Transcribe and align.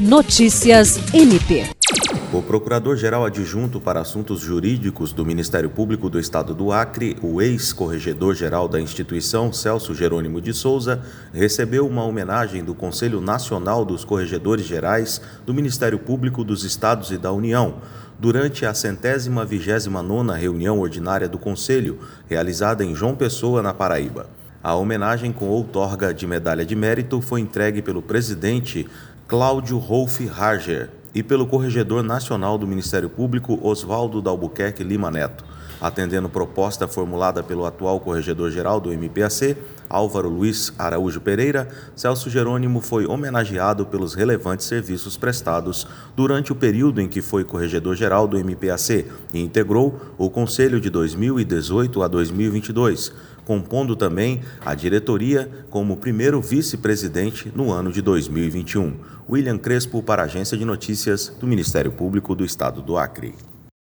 Notícias 0.00 0.98
MP. 1.12 1.66
O 2.32 2.40
Procurador-Geral 2.40 3.26
Adjunto 3.26 3.78
para 3.78 4.00
Assuntos 4.00 4.40
Jurídicos 4.40 5.12
do 5.12 5.26
Ministério 5.26 5.68
Público 5.68 6.08
do 6.08 6.18
Estado 6.18 6.54
do 6.54 6.72
Acre, 6.72 7.18
o 7.20 7.42
ex-corregedor-geral 7.42 8.66
da 8.66 8.80
instituição, 8.80 9.52
Celso 9.52 9.94
Jerônimo 9.94 10.40
de 10.40 10.54
Souza, 10.54 11.02
recebeu 11.34 11.86
uma 11.86 12.02
homenagem 12.02 12.64
do 12.64 12.74
Conselho 12.74 13.20
Nacional 13.20 13.84
dos 13.84 14.02
Corregedores 14.02 14.64
Gerais 14.64 15.20
do 15.44 15.52
Ministério 15.52 15.98
Público 15.98 16.42
dos 16.42 16.64
Estados 16.64 17.10
e 17.10 17.18
da 17.18 17.30
União, 17.30 17.74
durante 18.18 18.64
a 18.64 18.72
centésima 18.72 19.44
vigésima 19.44 20.02
nona 20.02 20.34
reunião 20.34 20.78
ordinária 20.78 21.28
do 21.28 21.38
Conselho, 21.38 21.98
realizada 22.26 22.82
em 22.82 22.94
João 22.94 23.14
Pessoa, 23.14 23.62
na 23.62 23.74
Paraíba. 23.74 24.30
A 24.62 24.74
homenagem 24.74 25.32
com 25.32 25.46
outorga 25.46 26.12
de 26.12 26.26
medalha 26.26 26.66
de 26.66 26.76
mérito 26.76 27.22
foi 27.22 27.40
entregue 27.40 27.80
pelo 27.80 28.02
presidente 28.02 28.86
Cláudio 29.30 29.78
Rolf 29.78 30.18
Harger 30.36 30.90
e 31.14 31.22
pelo 31.22 31.46
Corregedor 31.46 32.02
Nacional 32.02 32.58
do 32.58 32.66
Ministério 32.66 33.08
Público 33.08 33.60
Oswaldo 33.62 34.20
Dalbuquerque 34.20 34.82
Lima 34.82 35.08
Neto. 35.08 35.44
Atendendo 35.80 36.28
proposta 36.28 36.86
formulada 36.86 37.42
pelo 37.42 37.66
atual 37.66 38.00
Corregedor-Geral 38.00 38.80
do 38.80 38.92
MPAC, 38.92 39.56
Álvaro 39.88 40.28
Luiz 40.28 40.72
Araújo 40.78 41.20
Pereira, 41.20 41.68
Celso 41.96 42.30
Jerônimo 42.30 42.80
foi 42.80 43.06
homenageado 43.06 43.84
pelos 43.84 44.14
relevantes 44.14 44.66
serviços 44.66 45.16
prestados 45.16 45.86
durante 46.14 46.52
o 46.52 46.54
período 46.54 47.00
em 47.00 47.08
que 47.08 47.20
foi 47.20 47.44
Corregedor-Geral 47.44 48.28
do 48.28 48.38
MPAC 48.38 49.06
e 49.32 49.40
integrou 49.40 50.00
o 50.16 50.30
Conselho 50.30 50.80
de 50.80 50.88
2018 50.90 52.02
a 52.02 52.08
2022, 52.08 53.12
compondo 53.44 53.96
também 53.96 54.42
a 54.64 54.74
diretoria 54.74 55.50
como 55.70 55.96
primeiro 55.96 56.40
vice-presidente 56.40 57.50
no 57.54 57.72
ano 57.72 57.90
de 57.90 58.00
2021. 58.00 58.94
William 59.28 59.58
Crespo 59.58 60.02
para 60.02 60.22
a 60.22 60.24
Agência 60.26 60.56
de 60.56 60.64
Notícias 60.64 61.32
do 61.40 61.46
Ministério 61.46 61.90
Público 61.90 62.34
do 62.34 62.44
Estado 62.44 62.80
do 62.80 62.96
Acre. 62.96 63.49